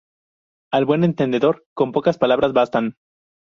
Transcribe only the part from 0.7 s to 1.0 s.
Al